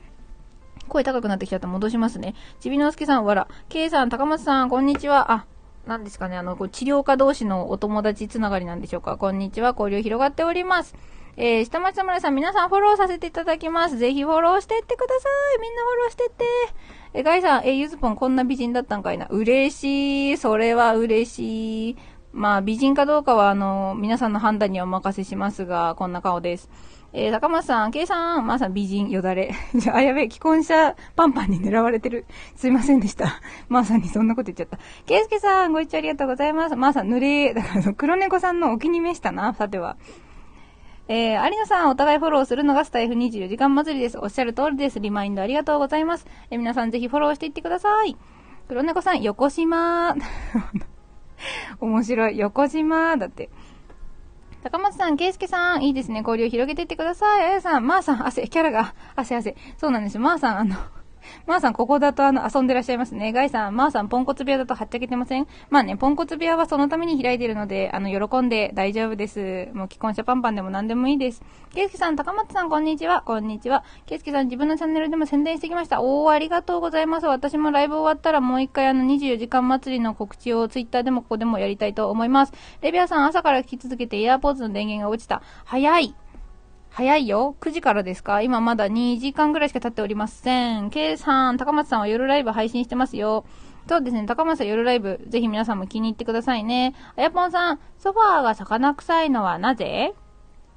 [0.88, 1.68] 声高くなってきちゃった。
[1.68, 2.36] 戻しますね。
[2.60, 3.48] ちびのすけさん、わら。
[3.70, 5.32] けいさん、高松さん、こんにちは。
[5.32, 5.46] あ、
[5.86, 9.18] 何ですかね、あの、治療家同士のお友達つながりなんでしょうか。
[9.18, 10.96] こんにちは、交流広がっております。
[11.40, 13.98] えー、下町侍さん、皆さんフォローさせていただきます。
[13.98, 15.62] ぜひフォローしてってください。
[15.62, 16.46] みんなフォローしてって。
[17.14, 19.28] え、ガイさん、え、ゆずぽんこんな美人だったんかいな。
[19.28, 20.38] 嬉しい。
[20.38, 21.98] それは嬉しい。
[22.34, 26.70] まあ、美人かどうかは、あの、皆さんの判断にはお任せしますが、こんな顔です。
[27.14, 29.54] えー、高松さん、イさん、まー、さん美人、よだれ。
[29.76, 32.26] じゃあ、やべえ、既婚者パンパンに狙われてる。
[32.56, 33.42] すいませんでした。
[33.70, 34.78] まーさんにそんなこと言っちゃった。
[35.06, 36.76] ケイスケさん、ご一聴ありがとうございます。
[36.76, 39.98] まーさん、濡れだから、黒猫さんのお気に召したな、さては。
[41.08, 44.20] えー、有野さん、お互いフォローするのがスタイフ24時間祭りです。
[44.20, 45.00] おっしゃる通りです。
[45.00, 46.28] リマインドありがとうございます。
[46.52, 48.18] えー、皆さんぜひフォローしていってください。
[48.68, 50.14] 黒猫さん、横島。
[51.80, 52.38] 面白い。
[52.38, 53.16] 横島。
[53.16, 53.50] だって。
[54.70, 56.20] 高松さん、圭介さん、いいですね。
[56.20, 57.46] 交流広げていってください。
[57.46, 59.56] あやさん、まー、あ、さん、汗、キャラが、汗汗。
[59.78, 60.22] そうなんですよ。
[60.22, 60.76] まー、あ、さん、あの、
[61.46, 63.32] まーさん、ここだとあの、遊んでらっしゃいますね。
[63.34, 65.48] ガイさん、まーさん、ポンコツ部屋だとはっちゃけてません？
[65.70, 69.70] まあね、ポンコツ部屋はそのために開いてるので、あの、喜んで大丈夫です。
[69.74, 71.42] もう、既婚者パンパンでも何でもいいです。
[71.74, 73.22] ケイスケさん、高松さん、こんにちは。
[73.22, 73.84] こんにちは。
[74.06, 76.02] ケイスケさん、自分のチャンネルでも宣伝してきました。
[76.02, 77.28] おー、ありがとうございます。
[77.28, 82.54] 私もライブ終わったらもう一回あの、24時間祭りの告知をツイッターでもここでもやりたいと思います。
[82.82, 85.42] レビアさん、朝から聞き続けてエアポーズの電源が落ちた。
[85.66, 86.16] 早い。
[86.98, 87.56] 早いよ。
[87.62, 88.42] 9時からですか？
[88.42, 90.90] 今まだ2時間ぐらいしか経っておりません。
[90.90, 93.46] K さん、高松さんは夜ライブ配信してますよ。
[93.88, 96.96] そうですね、高松さん夜ライブ、ぜひ皆さんも気に入ってくださいね。
[97.16, 100.16] あやぽんさん、ソファーが魚臭いのはなぜ？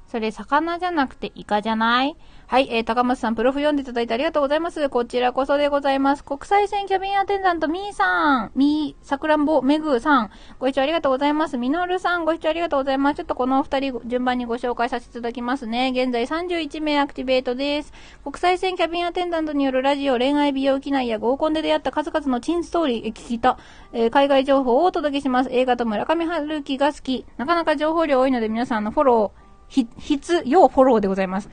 [0.08, 2.14] それ魚じゃなくてイカじゃない？
[2.50, 4.88] はい、えー、高松さん、プロフ読んでいただいてありがとうございます。
[4.88, 6.24] こちらこそでございます。
[6.24, 11.58] 国際線キャビンアテンダント、みーさん、みー、さくらんぼ、めぐさん、ご視聴ありがとうございます。
[11.58, 13.18] みのるさん、ご視聴ありがとうございます。
[13.18, 15.92] ちょっとこのお二人、順番にご紹介させていただきますね。
[15.94, 17.92] 現在31名アクティベートです。
[18.24, 23.58] 国際線キャビンアテンダントによるラジオ、恋愛美容機内や合コンで出会った数々のチンストーリー、え聞いた、
[23.92, 25.50] えー、海外情報をお届けします。
[25.52, 27.24] 映画と村上春樹が好き。
[27.36, 31.48] なかなか情報量多いので皆さんのフォロー、ひ必要フォローでございます。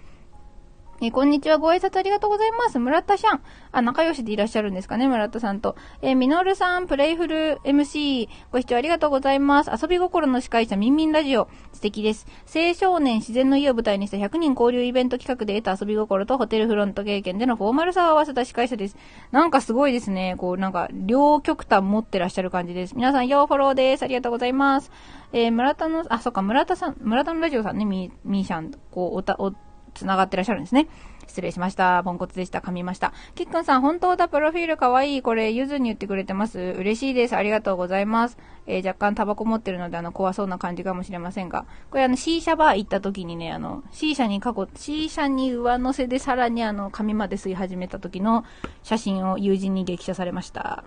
[1.00, 1.60] えー、こんにちは。
[1.60, 2.80] ご挨拶ありがとうございます。
[2.80, 3.44] 村田さん。
[3.72, 5.76] あ、仲良しでいらっしゃるんですかね、村田さんと。
[6.02, 8.28] えー、みのるさん、プレイフル MC。
[8.52, 9.70] ご視聴ありがとうございます。
[9.70, 11.50] 遊び心の司会者、みんみんラジオ。
[11.72, 12.26] 素敵です。
[12.52, 18.98] 青少年自然の家を舞台にした100人交流イベント企画で得た遊び心とホテルフロント経験でのフォーマルさを合わせた司会者です。
[19.32, 20.34] なんかすごいですね。
[20.40, 22.96] こう、なんか、両極端持ってらっしゃる感じです。
[22.96, 24.02] 皆さん、ようフォローです。
[24.02, 24.92] ありがとうございます。
[25.32, 29.54] えー、村田の、あ、そっか、村田さん、村田のラジオさんね、み、みーしゃん、こう、おた、お、
[29.98, 30.88] 繋がってらっしゃるんですね。
[31.28, 32.02] 失礼しました。
[32.04, 32.60] ポンコツでした。
[32.60, 33.14] 噛みました。
[33.36, 35.22] キックンさん、本当だ、プロフィールかわいい。
[35.22, 36.60] これ、ゆずに言ってくれてます。
[36.60, 37.36] 嬉しいです。
[37.36, 38.38] ありがとうございます。
[38.66, 41.66] えー、若干タバコ持ってるので、あの、怖そうな感じかもしれませんが。
[41.92, 48.46] これ、あの、C 社バー行った時にね、あの、C 社に過去、C 社に上乗せでさらにあの、紙まで吸い始めた時の
[48.84, 50.84] 写真を友人に激写されました。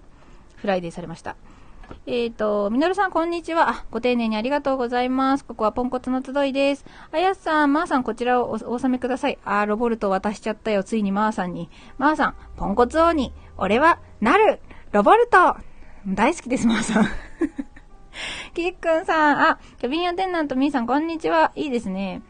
[0.57, 1.37] フライデーされました。
[2.07, 3.71] えっ、ー、と、みのるさん、こんにちは。
[3.71, 5.45] あ、ご丁寧にありがとうございます。
[5.45, 6.85] ここはポンコツの集いです。
[7.13, 9.39] あやさん、まー、さん、こちらをお納めください。
[9.45, 10.83] あー、ロボルト渡しちゃったよ。
[10.83, 11.71] ついにまーさんに。
[11.99, 14.61] まーさん、ポンコツ王に、俺は、なる
[14.93, 15.57] ロボルト
[16.07, 17.07] 大好きです、まーさん。
[18.55, 21.53] キックンさん、あ、キャビンアテンダントみーさん、こんにちは。
[21.55, 22.23] いいですね。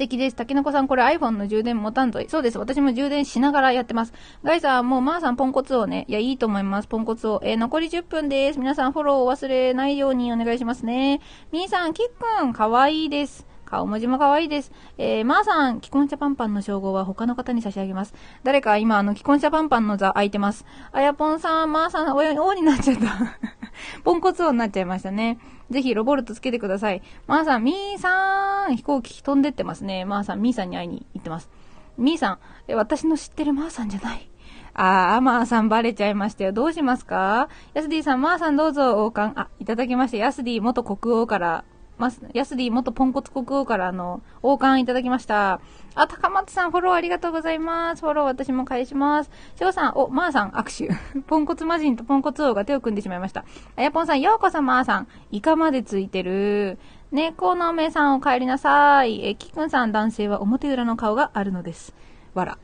[0.00, 0.36] 敵です。
[0.36, 2.28] 竹の子さん、これ iPhone の充電持たんぞい。
[2.28, 2.58] そうです。
[2.58, 4.14] 私も充電しながらやってます。
[4.42, 6.06] ガイさん、もう、まーさん、ポンコツをね。
[6.08, 6.88] いや、いいと思います。
[6.88, 7.40] ポンコツを。
[7.44, 8.58] えー、残り10分です。
[8.58, 11.20] 皆さん、フォローを忘れないようにお願いしますね。
[11.52, 12.06] みーさん、キッ
[12.40, 13.49] クン、かわいいです。
[13.70, 14.72] 顔文字も可愛いです。
[14.98, 18.14] えー、まー、さん、既婚者パンパンの称号は他の方に差し上げます。
[18.42, 20.66] 誰か今、あの、既婚者パンパンの座空いてます。
[20.90, 23.38] あやぽんさん、まーさん、お、おになっちゃった。
[24.02, 25.38] ポンコツ王になっちゃいましたね。
[25.70, 27.02] ぜひ、ロボルトつけてください。
[27.28, 30.04] まーさん、みーさん、飛行機飛んでってますね。
[30.04, 31.48] まーさん、みーさんに会いに行ってます。
[31.96, 34.28] みーさん、え、私の知ってるまーさんじゃない。
[34.74, 36.52] あー、まーさんバレちゃいましたよ。
[36.52, 37.48] どうしますか？
[37.74, 39.40] ヤスディさん、まーさんどうぞ王冠。
[39.40, 41.64] あ、いただきまして、ヤスディ元国王から
[42.00, 42.20] ます。
[42.34, 45.60] ヤスディ元ポンコツ国王からあの、王冠いただきました。
[45.94, 48.02] あ、高松さん、フォローありがとうございます。
[48.02, 49.30] フォロー私も返します。
[49.58, 51.20] 翔さん、お、まー、さん、握手。
[51.28, 53.44] ポンコツ魔人とポンコツ王が手を組んでしまいました。
[53.76, 55.08] あやぽんさん、ようこそまーさん。
[55.30, 56.78] イカまでついてる。
[57.12, 59.24] 猫の目さん、お帰りなさい。
[59.26, 61.94] え、きくんさん、男性は表裏の顔があるのです。
[62.34, 62.58] わら。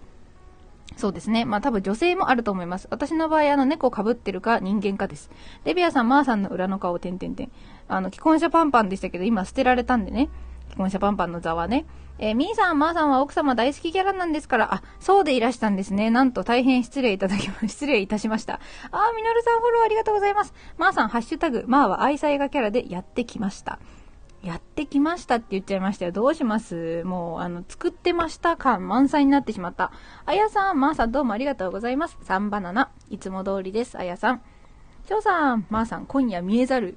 [0.97, 1.45] そうですね。
[1.45, 2.89] まあ多分女性もあると思います。
[2.91, 5.31] 私の場合、あの猫被ってるか人間かです。
[5.65, 7.53] レビアさん、マーさんの裏の顔、てんてんてん。
[7.89, 10.29] あの、既婚者パンパンでしたけど、今捨てられたんでね。
[10.69, 11.87] 既婚者パンパンの座はね。
[12.19, 16.11] えー、みーさん、まーさんは奥様大好きキャラなんですから、あ、そうでいらしたんですね。
[16.11, 18.55] なんと大変失礼いただきま、 失礼いたしました。
[18.91, 20.55] あー、みのるさんフォローありがとうございます。
[20.79, 23.79] まーさん、ハッシュタグ、まーは愛妻がキャラでやってきました。
[24.43, 26.13] やってきましたって言っちゃいましたよ。
[26.13, 27.03] どうします？
[27.05, 29.93] もう、あの、作ってました感満載になってしまった。
[30.25, 32.17] あやさん、まーさんどうもありがとうございます。
[32.25, 32.91] 3バナナ。
[33.11, 33.99] いつも通りです。
[33.99, 34.43] あやさん。
[35.09, 36.97] 翔さん、まー、さん、今夜見えざる、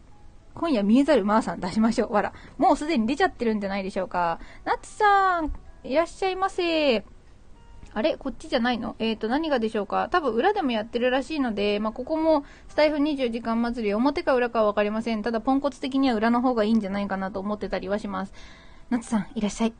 [0.56, 2.14] 今夜見えざるまーさん出しましょう。
[2.14, 2.34] わら。
[2.58, 4.40] もうすでに出ちゃってるんじゃないでしょうか。
[4.66, 5.52] なつさん、
[5.84, 7.04] いらっしゃいませ。
[7.94, 8.18] あれ？
[8.18, 8.96] こっちじゃないの？
[9.00, 10.10] えっ、ー、と、何がでしょうか？
[10.12, 15.24] 多分裏でもやってるらしいので、まあ、ここもスタイフ24時間祭り、表か裏かはわかりません。
[15.24, 18.34] ただ、ポンコツ的には裏の方がいいんじゃないかなと思ってたりはします。
[18.90, 19.74] なつさん、いらっしゃい。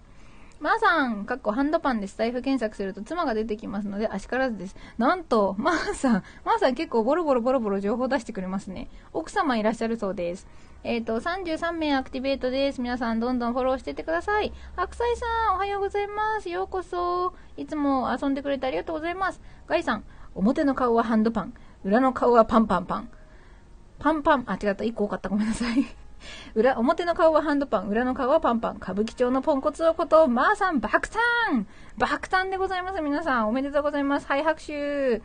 [0.60, 4.76] まー、さん、かっこハンドパンでスタイフ検索すると妻が出てきますので、あしからずです。
[4.98, 8.90] なんと、まー、さん、まー、さん結構ボロボロボロボロ情報出してくれますね。
[9.14, 10.48] 奥様いらっしゃるそうです。
[10.84, 12.82] えっ、ー、と、33名アクティベートです。
[12.82, 14.52] 皆さんどんどんフォローしてってください。
[14.76, 16.50] 白菜さん、おはようございます。
[16.50, 17.34] ようこそ。
[17.58, 19.42] いつも遊んでくれてありがとうございます。
[19.68, 20.04] ガイさん、
[20.36, 21.54] 表の顔はハンドパン。
[21.84, 23.10] 裏の顔はパンパンパン。
[24.00, 24.84] パンパン、あ、違った。
[24.84, 25.30] 1個多かった。
[25.30, 25.86] ごめんなさい。
[26.56, 28.76] 裏、表の顔はハンドパン、裏の顔はパンパン。
[28.78, 31.66] 歌舞伎町のポンコツのこと、まーさん、爆誕
[31.98, 33.02] 爆誕でございます。
[33.02, 34.28] 皆さん、おめでとうございます。
[34.28, 35.22] はい、拍手。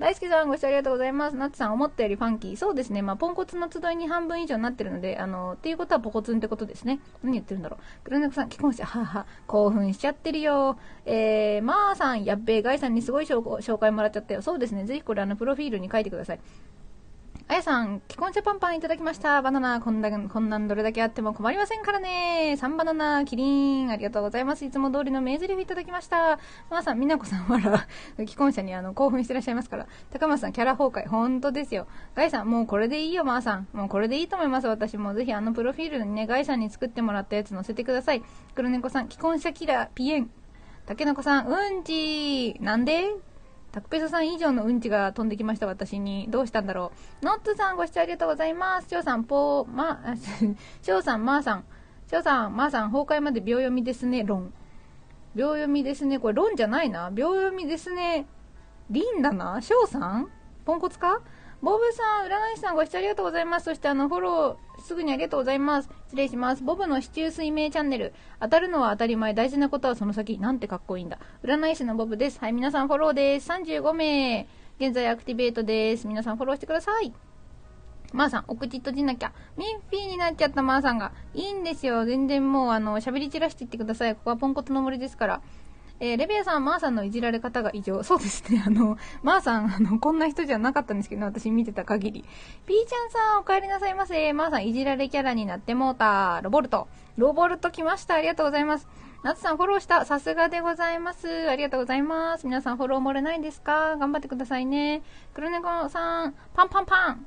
[0.00, 1.36] 大輔さん、ご視聴ありがとうございます。
[1.36, 2.56] ナッツさん、思ったよりファンキー。
[2.56, 3.02] そうですね。
[3.02, 7.00] まあ、ポンコツの集いに半分以上になってるので、あの、っていうことはポコツンってことですね。
[7.22, 7.80] 何言ってるんだろう。
[8.04, 10.78] 黒猫さん、既婚者、はは、興奮しちゃってるよ。
[11.04, 14.40] えー、まーさん、やっべえ、ガイさんにすごい紹介もらっちゃったよ。
[14.40, 14.86] そうですね。
[14.86, 16.40] ぜひこれ、あの、プロフィールに書いてください。
[17.50, 19.42] あやさん、既婚者パンパンいただきました。
[19.42, 22.56] バナナ、こんな、こんなんどれだけあっても困りませんからね。
[22.56, 24.64] 3バナナ、キリン、ありがとうございます。
[24.64, 26.38] いつも通りの名台詞いただきました。
[26.70, 29.88] まーさん、みなこさん、わら、既婚者にあの、興奮してらっしゃいますから。
[30.12, 31.88] 高松さん、キャラ崩壊、ほんとですよ。
[32.14, 33.66] ガイさん、もうこれでいいよ、まーさん。
[33.72, 35.12] もうこれでいいと思います、私も。
[35.14, 38.22] ぜひあの、プロフィールにね、ガイさんに作ってもらったやつ載せてください。
[38.54, 40.30] 黒猫さん、既婚者キラー、ピエン。
[40.86, 43.29] 竹の子さん、うんちなんで？
[43.72, 46.26] タクペソさん以上のうんちが飛んできました、私に。
[46.28, 46.90] どうしたんだろ
[47.22, 47.24] う。
[47.24, 48.88] ノッツさん、ご視聴ありがとうございます。
[48.88, 50.00] 翔さん、ぽー、ま、
[50.82, 51.64] 翔さん、まーさん。
[52.10, 54.52] 翔さん、まーさん、崩壊まで秒読みですね、論。
[55.36, 56.18] 秒読みですね。
[56.18, 57.10] これ、論じゃないな。
[57.10, 58.26] 秒読みですね。
[58.90, 59.60] リンだな。
[59.62, 60.28] 翔さん？
[60.64, 61.20] ポンコツか？
[61.62, 63.64] ボブさん、占い師さんご視聴ありがとうございます。
[63.66, 65.88] そしてあの、フォロー、すぐにありがとうございます。
[66.06, 66.62] 失礼します。
[66.62, 68.12] ボブの市中水明チャンネル。
[68.40, 69.34] 当たるのは当たり前。
[69.34, 70.38] 大事なことはその先。
[70.38, 71.18] なんてかっこいいんだ。
[71.44, 72.38] 占い師のボブです。
[72.40, 73.50] はい、皆さんフォローです。
[73.50, 74.48] 35名。
[74.78, 76.06] 現在アクティベートです。
[76.06, 77.12] 皆さんフォローしてください。
[78.12, 79.32] まー、さん、お口閉じなきゃ。
[79.56, 81.12] ミッフィーになっちゃったまーさんが。
[81.34, 82.04] いいんですよ。
[82.04, 84.14] 全然もう、あの、喋り散らしていってください。
[84.14, 85.42] ここはポンコツの森ですから。
[86.02, 88.02] えー、レビアさん、マーさんのいじられ方が異常。
[88.02, 88.62] そうですね。
[88.66, 92.24] あの、マーさん、 あの、こんな人じゃなかったんですけど、私見てた限り。
[92.66, 94.32] ピーちゃんさん、お帰りなさいませ。
[94.32, 96.40] マーさん、いじられキャラになってもうた。
[96.42, 96.88] ロボルト。
[97.18, 98.14] ロボルト来ました。
[98.14, 98.88] ありがとうございます。
[99.22, 100.06] ナツさん、フォローした。
[100.06, 101.50] さすがでございます。
[101.50, 102.46] ありがとうございます。
[102.46, 103.96] 皆さん、フォロー漏れないですか？
[103.98, 105.02] 頑張ってくださいね。
[105.34, 107.26] 黒猫さん、パンパンパン。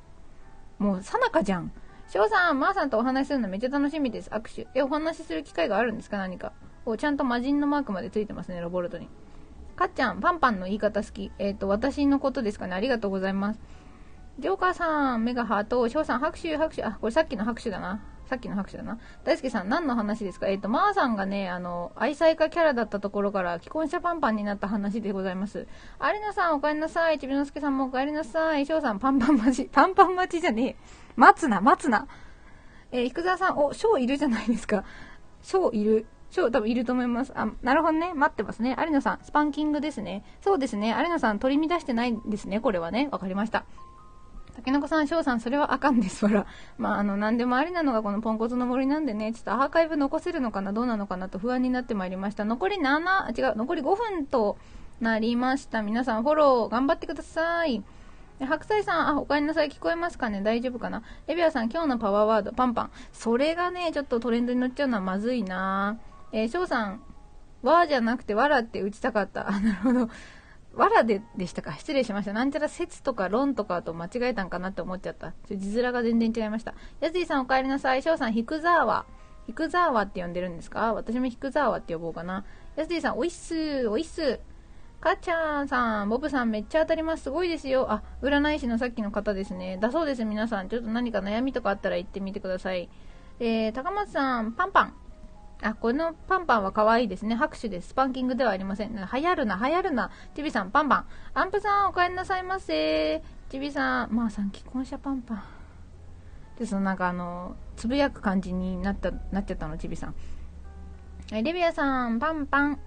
[0.79, 1.71] もう、さなかじゃん。
[2.09, 4.29] 翔さん、マーさんとお話しするのめっちゃ楽しみです。
[4.31, 4.67] 握手。
[4.73, 6.17] え、お話しする機会があるんですか？
[6.17, 6.53] 何か。
[6.85, 9.07] おちゃんと魔人のマークまでついてますね、ロボルトに。
[9.75, 11.31] かっちゃん、パンパンの言い方好き。
[11.39, 12.75] えっ、ー、と、私のことですかね。
[12.75, 13.59] ありがとうございます。
[14.39, 16.83] ジョーカーさん、メガハート、翔さん、拍手、拍手。
[16.83, 18.03] あ、これさっきの拍手だな。
[18.25, 18.97] さっきの拍手だな。
[19.23, 20.47] 大輔さん、何の話ですか？
[20.47, 25.67] えっ、ー、と、まーさんがね、あの、愛妻家キャラだったところから、既婚者パンパンになった話でございます。
[26.01, 27.19] 有野さん、お帰りなさい。
[27.19, 28.65] ちびのすけさんもお帰りなさい。
[28.65, 29.69] 翔さん、パンパン待ち。
[29.71, 30.75] パンパン待ちじゃねえ。
[31.15, 32.07] 待つな、待つな。
[32.91, 34.83] えー、菊沢さん、お、翔いるじゃないですか。
[35.41, 36.07] 翔いる。
[36.33, 37.31] 超多分いると思います。
[37.35, 38.13] あ、なるほどね。
[38.15, 38.75] 待ってますね。
[38.79, 40.25] 有野さん、スパンキングですね。
[40.41, 40.95] そうですね。
[40.97, 42.59] 有野さん、取り乱してないんですね。
[42.59, 43.07] これはね。
[43.11, 43.65] わかりました。
[44.55, 46.27] 竹の子さん、翔さん、それはあかんです。
[46.27, 46.45] ほら。
[46.77, 51.29] まあ、あの、なんでもありなのがこのポンコツの森なんでね、ちょっとアーカイブ残せるのかな、どうなのかな？
[51.29, 52.45] と不安になってまいりました。
[52.45, 54.57] 残り7、違う、残り5分と
[55.01, 55.81] なりました。
[55.81, 57.83] 皆さん、フォロー頑張ってください。
[58.39, 59.69] 白菜さん、あ、おかえりなさい。
[59.69, 60.41] 聞こえますかね？
[60.41, 61.03] 大丈夫かな？
[61.27, 62.91] レビアさん、今日のパワーワード、パンパン。
[63.11, 65.97] それがね、ちょっとトレンドに乗っちゃうのはまずいな
[66.33, 67.01] えー、翔さん、
[67.61, 69.47] わーじゃなくてわらって打ちたかった。
[69.47, 70.09] あ、 なるほど。
[70.73, 72.33] わらででしたか失礼しました。
[72.33, 75.33] なんちゃら説とか論とかと間違えたんかなって思っちゃった。
[75.47, 76.73] ちょ字面が全然違いました。
[76.99, 78.01] やついさんお帰りなさい。
[78.01, 79.05] 翔さん、ヒクザーワ。
[79.45, 80.93] ヒクザーワって呼んでるんですか？
[80.95, 82.43] 私もヒクザーワって呼ぼうかな。
[82.75, 84.39] やついさん、おいっすーおいっすー
[84.99, 87.23] かっちゃんさん、ボブさんめっちゃ当たります。
[87.23, 87.91] すごいですよ。
[87.91, 89.77] あ、占い師のさっきの方ですね。
[89.77, 90.69] だそうです、皆さん。
[90.69, 92.89] ちょっと何か悩みとかあったら言ってみてください。
[93.39, 94.93] えー、高松さん、パンパン。
[95.63, 97.35] あ、このパンパンは可愛いですね。
[97.35, 97.89] 拍手です。
[97.89, 98.93] スパンキングではありません。
[98.93, 100.11] 流行るな、流行るな。
[100.35, 101.05] ちびさん、パンパン。
[101.33, 103.23] アンプさん、お帰りなさいませ。
[103.49, 105.43] ちびさん、まあさん、既婚者パンパン。
[106.59, 110.15] で、そのなんかあの、つぶやく感じになった、なっちゃったの、ちびさん。
[111.31, 112.79] えレビアさん、パンパン。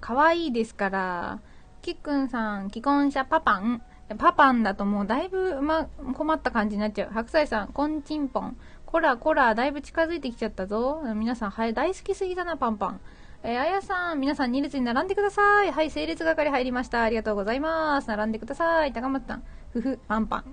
[0.00, 1.40] 可愛いですから。
[1.82, 3.80] キックンさん、既婚者パパン。
[4.18, 7.10] パパンだともうだいぶ、ま、困った感じになっちゃう。
[7.12, 8.56] 白菜さん、コンチンポン。
[8.94, 11.02] こらこら、だいぶ近づいてきちゃったぞ。
[11.16, 13.00] 皆さん、はい、大好きすぎだな、パンパン。
[13.42, 15.72] えー、あやさん、皆さん2列に並んでください。
[15.72, 17.02] はい、整列係入りました。
[17.02, 18.08] ありがとうございます。
[18.08, 18.92] 並んでください。
[18.92, 20.44] 高松さん、ふふ、パンパン。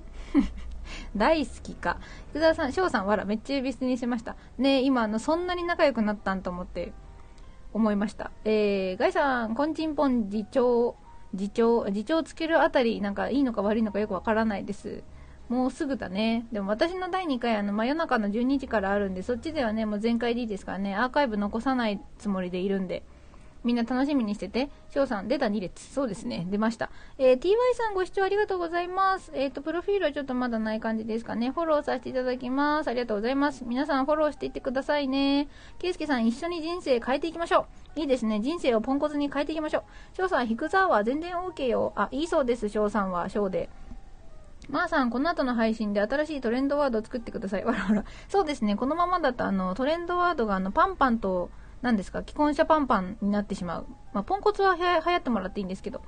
[1.16, 2.00] 大好きか。
[2.32, 4.36] 福沢さん、翔さん、わら、めっちゃ呼び捨にしました。
[4.58, 6.94] ね今、あの、そんなに仲良くなったんと思って、
[7.74, 8.32] 思いました。
[8.44, 10.96] えー、ガイさん、コンチンポン次長、
[11.38, 15.04] 次長、次長つけるあたり、なんかいいのか悪いのかよくわからないです。
[15.52, 16.46] もうすぐだね。
[16.54, 23.04] でも私の第2回、あの、真夜中の12時からあるんで、そっちではね、もう全開でいいですからね、アーカイブ残さないつもりでいるんで。
[23.66, 24.70] みんな楽しみにしてて。
[24.90, 25.86] 翔さん、出た2列。
[25.94, 26.48] そうですね。
[26.50, 26.90] 出ました。
[27.18, 29.30] えー、ty さんご視聴ありがとうございます。
[29.36, 31.52] えっ、ー、と、プロフィールはちょっとまだない感じですかね。
[31.52, 32.88] フォローさせていただきます。
[32.88, 33.66] ありがとうございます。
[33.66, 35.50] 皆さんフォローしていってくださいね。
[35.80, 38.00] ケイスケさん、一緒に人生変えていきましょう。
[38.00, 38.40] いいですね。
[38.40, 39.84] 人生をポンコツに変えていきましょう。
[40.16, 41.92] 翔さん、引くザーは全然 OK よ。
[41.98, 43.70] あ、いいそうです、翔さんは、翔で。
[44.69, 47.65] まー、あ、さん、この後の配信で新しいトレンドワードを作ってください。
[47.65, 48.06] わらわら。
[48.30, 48.76] そうですね。
[48.76, 51.50] このままだと、あの、トレンドワードが、あの、パンパンと、
[51.82, 53.88] 何ですか、既婚者パンパンになってしまう。
[54.13, 56.02] まあ、ポンコツは流行ってもらっていいんですけど。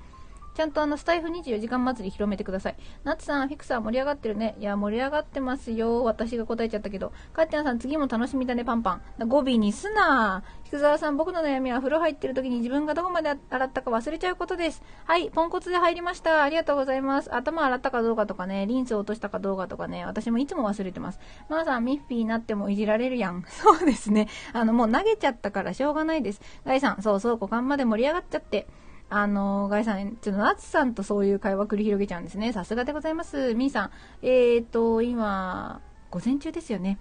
[0.53, 2.75] ちゃんとあの、スタイフ24時間祭り広めてください。
[3.03, 4.55] ナッツさん、フィクサー盛り上がってるね。
[4.59, 6.03] いや、盛り上がってますよ。
[6.03, 7.11] 私が答えちゃったけど。
[7.33, 9.27] カッテンさん、次も楽しみだね、パンパン。
[9.27, 14.83] 語尾にすな菊沢さん、僕の悩みは風呂入ってる時に自分がどこまで洗ったか忘れちゃうことです。
[15.05, 16.43] はい、ポンコツで入りました。
[16.43, 17.33] ありがとうございます。
[17.33, 21.19] 頭洗ったかどうかとかね、リンス落としたかどうかとかね、私もいつも忘れてます。
[21.49, 23.43] マーさん、ミッフィーになってもいじられるやん。
[23.49, 24.27] そうですね。
[24.53, 26.41] あの、もう投げちゃったからしょうがないです。
[26.65, 28.67] ガイさん、そうそう、股間まで盛り上がっちゃって。
[29.15, 32.52] あの、ガイさん、ちょっとナツさんとそういう会話繰り広げちゃうんですね。
[32.52, 33.54] さすがでございます。
[33.54, 36.99] ミーさん、えーと、今、午前中ですよね。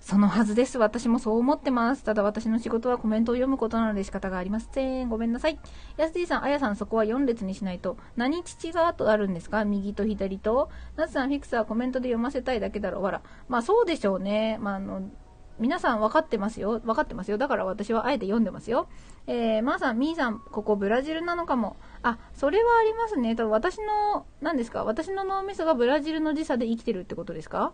[0.00, 0.78] そのはずです。
[0.78, 2.04] 私もそう思ってます。
[2.04, 5.10] ただ私の仕事はコメントを読むことなので仕方がありません。
[5.10, 5.58] ごめんなさい。
[5.98, 7.98] やすディさん、あやさん、そこは4列にしないと。
[8.16, 9.66] 何父がとあるんですか？
[9.66, 10.70] 右と左と。
[10.96, 13.02] なつさん、フィクスはコメントで読ませたいだけだろう。
[13.02, 13.22] わら。
[13.48, 14.56] まあそうでしょうね。
[14.62, 15.02] まああの、
[15.60, 16.80] 皆さん分かってますよ。
[16.80, 17.38] 分かってますよ。
[17.38, 18.88] だから私はあえて読んでますよ。
[19.26, 21.76] えー、まー、さん、みーさん、ここブラジルなのかも。
[22.02, 23.36] あ、それはありますね。
[23.36, 24.84] 多分私の、何ですか？
[24.84, 27.72] 私の脳みそがブラジルの時差で生きてるってことですか？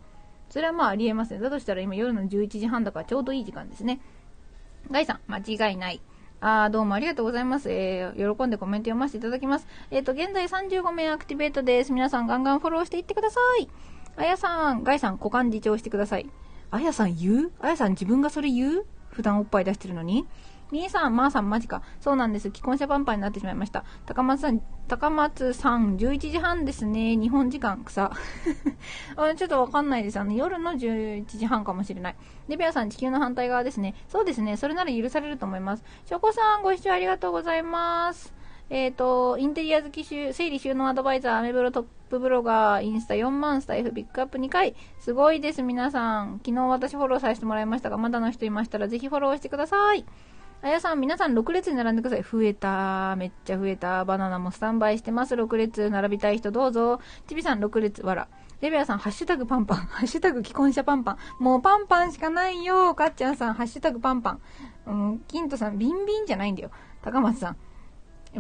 [0.51, 1.41] それはまあありえますね。
[1.41, 4.01] だとしたら今夜の11時半だからちょうどいい時間ですね。
[4.91, 6.01] ガイさん、間違いない。
[6.41, 7.71] あー、どうもありがとうございます。
[7.71, 9.67] えー、喜んでコメント読ませていただきます。
[9.91, 11.93] えっ、ー、と、現在35名アクティベートです。
[11.93, 13.69] 皆さんガンガンフォローしていってください。
[14.17, 16.29] あやさん、ガイさん、股間自重してください。
[16.71, 17.53] あやさん言う？
[17.61, 18.87] あやさん自分がそれ言う？
[19.11, 20.27] 普段おっぱい出してるのに？
[20.73, 21.83] みえさん、まー、あ、さん、マジか。
[22.01, 22.49] そうなんです。
[22.49, 23.85] 既婚者パンパンになってしまいました。
[24.05, 27.17] 高松さん、高松さん、11時半ですね。
[27.17, 28.11] 日本時間、 草。
[29.37, 30.19] ちょっとわかんないです。
[30.19, 32.17] あの、夜の11時半かもしれない。
[32.49, 33.95] デビアさん、地球の反対側ですね。
[34.09, 34.57] そうですね。
[34.57, 35.85] それなら許されると思います。
[36.05, 38.35] しょこさん、ご視聴ありがとうございます。
[38.69, 44.75] えっ、ー、と、インテリア好き整理収納アドバイザー、アメブロトップブロガー、インスタ4万、スタイフピックアップ2回。
[44.99, 46.41] すごいです、皆さん。
[46.45, 50.05] 昨日私フォローさせてもらいましたが、まだの人いましたら、ぜひフォローしてください。
[50.63, 52.23] あやさん、皆さん6列に並んでください。
[52.23, 53.15] 増えた。
[53.17, 54.05] めっちゃ増えた。
[54.05, 55.35] バナナもスタンバイしてます。
[55.35, 55.91] 6列。
[55.91, 57.01] 並びたい人どうぞ。
[57.29, 58.03] ちびさん6列。
[58.03, 58.27] わら。
[58.63, 59.79] レビアさん、ハッシュタグパンパン。
[59.87, 61.19] ハッシュタグ既婚者パンパン。
[61.39, 62.95] もうパンパンしかないよ。
[62.95, 64.41] かっちゃんさん、ハッシュタグパンパン。
[64.87, 66.71] うん、キントさん、ビンビンじゃないんだよ。
[67.03, 67.57] 高松さん。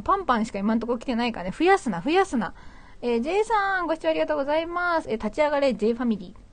[0.02, 1.54] パンパンしか今んとこ来てないからね。
[1.56, 2.54] 増やすな、増やすな。
[3.02, 5.10] えー、J さん、ご視聴ありがとうございます。
[5.10, 6.46] えー、立ち上がれ J ファミリー。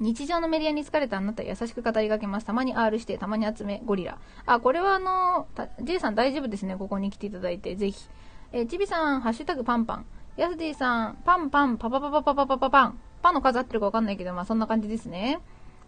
[0.00, 2.46] 日常のメディアに疲れたあなた優しく語りかけます。
[2.46, 4.18] たまに R して、たまに集め、ゴリラ。
[4.46, 5.46] あ、これはあの、
[5.82, 6.76] J さん大丈夫ですね。
[6.76, 8.08] ここに来ていただいて、ぜひ。
[8.52, 10.06] えー、ちびさん、ハッシュタグパンパン。
[10.36, 12.98] ヤスディさん、パンパン、パパパパパパパパパン。
[13.22, 15.40] パンの数合ってるかわかんないけど、まあそんな感じですね。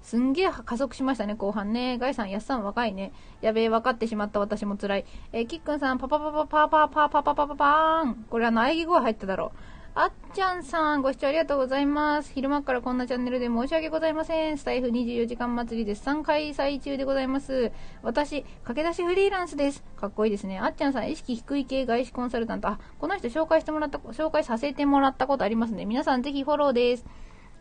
[0.05, 1.97] すんげえ加速しましたね、後半ね。
[1.97, 3.12] ガイさん、ヤスさん若いね。
[3.40, 5.07] やべえ、分かってしまった私も辛い。
[5.33, 8.27] えー、キックンさん、パパパパパパパパパパパパーン。
[8.29, 9.59] これあの、喘ぎ声入っただろう。
[9.97, 12.33] あっちゃんさん、ご視聴ありがとうございます。
[12.35, 14.59] 昼間からこんなチャンネルで申し訳ございません。
[14.59, 16.05] スタイフ24時間祭りです。
[16.05, 17.73] 3開催中でございます。
[18.03, 19.83] 私、駆け出しフリーランスです。
[19.97, 20.59] かっこいいですね。
[20.59, 22.69] あっちゃんさん、意識低い系外資コンサルタント。
[22.69, 25.87] あ、この人紹介してもらった、紹介させてもらったことありますね。
[25.87, 27.07] 皆さんぜひフォローです。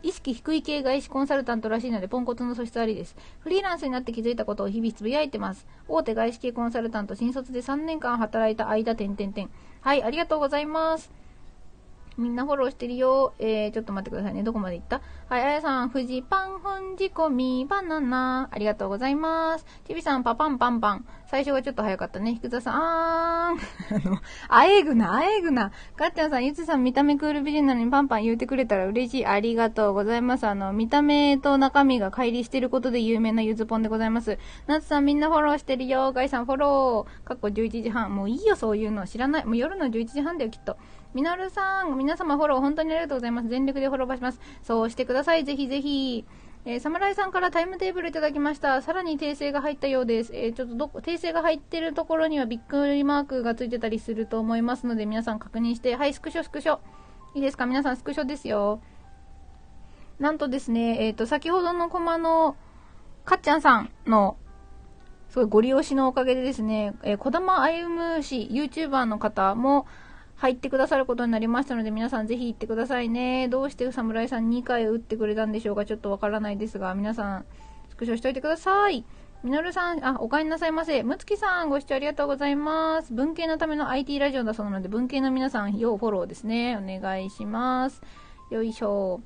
[0.04, 3.16] 意識低い系外資コンサルタントらしいので、ポンコツの素質ありです。
[3.40, 5.66] フリーランスになって気づいたことを日々つぶやいてます。
[5.88, 9.48] 大手外資系コンサルタント、新卒で3年間働いた間、点々点。
[9.80, 11.23] はい、ありがとうございます。
[12.16, 13.34] みんなフォローしてるよ。
[13.38, 14.42] えー、ちょっと待ってくださいね。
[14.42, 15.00] どこまで行った？
[15.28, 18.48] はい、あやさん、富士パン本仕込みバナナ。
[18.52, 19.66] ありがとうございます。
[19.86, 21.06] ちびさん、パパンパンパン。
[21.26, 22.34] 最初がちょっと早かったね。
[22.34, 24.04] 菊田さん、あーん。
[24.06, 25.72] あの、あえぐな、あえぐな。
[25.96, 29.26] かっちゃんさん、ゆつさん、見た目クール美人なのにパンパン言うてくれたら嬉しい。
[29.26, 30.46] ありがとうございます。
[30.46, 34.38] あの、見た目と中身が乖離してることで有名なゆずぽんでございます。
[34.66, 36.12] なつさん、みんなフォローしてるよ。
[36.12, 37.26] ガイさん、フォロー。
[37.28, 38.14] かっこ11時半。
[38.14, 39.06] もういいよ、そういうの。
[39.06, 39.44] 知らない。
[39.44, 40.76] もう夜の11時半だよ、きっと。
[41.14, 43.48] みのるさん、皆様フォロー本当にありがとうございます。
[43.48, 44.40] 全力でフォローバします。
[44.64, 45.44] そうしてください。
[45.44, 46.24] ぜひぜひ。
[46.66, 48.82] えー、侍さんからタイムテーブルいただきました。
[48.82, 50.32] さらに訂正が入ったようです。
[50.34, 56.80] えー、ちょっとど、訂正が入ってるところにはびっくりマークがついてたりすると思いますので、皆さん確認して、はい、スクショスクショ。
[57.36, 57.66] いいですか？
[57.66, 58.80] 皆さんスクショですよ。
[60.18, 62.56] なんとですね、えっ、と、先ほどのコマの、
[63.24, 64.36] かっちゃんさんの、
[65.28, 69.86] すごいご利用しのおかげでですね、えー、小玉歩氏、YouTuber の方も
[70.44, 73.48] 入ってくださることになりましたので、皆さんぜひ行ってくださいね。
[73.48, 77.46] どうして侍さん2回打ってくれたんでしょうかちょっとわからないですが、皆さん、
[77.88, 79.06] スクショしといてください。
[79.42, 81.02] みのるさん、あ、お帰りなさいませ。
[81.02, 83.14] むつきさん、ご視聴ありがとうございます。
[83.14, 86.76] 文系のための IT ラジオだそうなので、文系の皆さん、要フォローですね。
[86.76, 88.02] お願いします。
[88.50, 89.22] よいしょ。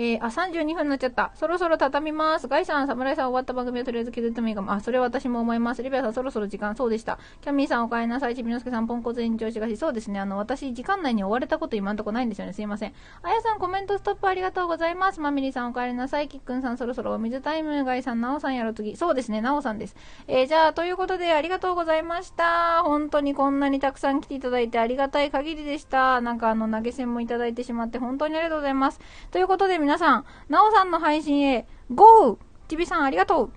[0.00, 1.32] えー、あ、32分になっちゃった。
[1.34, 2.46] そろそろ畳みます。
[2.46, 4.72] ガイさん、侍さん終わった番組をとりあえず削ってもいいかも。
[4.72, 5.82] あ、それは私も思います。
[5.82, 7.18] リベアさん、そろそろ時間、そうでした。
[7.40, 8.36] キャミーさん、お帰りなさい。
[8.36, 9.76] ちびのすけさん、ポンコツ延長しがし。
[9.76, 10.20] そうですね。
[10.20, 12.52] あの、私、時間内に追われたこと今んとこないんですよね。
[12.52, 12.94] すいません。
[13.22, 15.20] あやさん、コメントストップありがとうございます。
[15.20, 16.28] まみりさん、お帰りなさい。
[16.28, 17.84] きっくんさん、そろそろお水タイム。
[17.84, 18.96] ガイさん、なおさんやろ次。
[18.96, 19.96] そうですね、なおさんです。
[20.28, 22.82] えー、じゃあ、ということで、ありがとうございました。
[22.84, 26.20] 本当にこんなにたくさん来ていただいてありがたい限りでした。
[26.20, 29.00] なんか、あの、投げ銭もいただいてしまって、本当にありがとうございます。
[29.32, 32.38] ということで、皆さん、なおさんの配信へ、GO!
[32.68, 33.52] ちびさんありがとう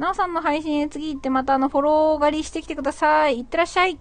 [0.00, 3.40] なおさんの配信へ次行ってまたあのフォロー狩りしてきてください。
[3.40, 3.98] いってらっしゃい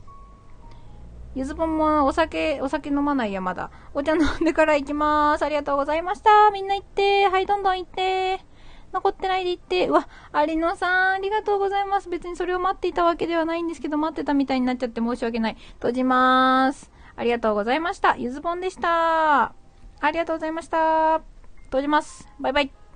[1.33, 3.71] ゆずぽんもお酒、お酒飲まないや、まだ。
[3.95, 5.45] お茶飲んでから行きまーす。
[5.45, 6.51] ありがとうございました。
[6.51, 7.27] みんな行って。
[7.27, 8.39] はい、どんどん行って。
[8.93, 9.87] 残ってないで行って。
[9.87, 10.07] うわ、
[10.47, 12.09] 有野さん、ありがとうございます。
[12.09, 15.57] 別にそれを待っていたわけではないんですけど、待ってたみたいになっちゃって申し訳ない。
[15.77, 16.91] 閉じまーす。
[17.15, 18.15] ありがとうございました。
[18.15, 19.55] ゆずぽんでした。
[19.99, 21.36] ありがとうございました。
[21.67, 22.27] 閉じます。
[22.39, 22.86] バイバイ。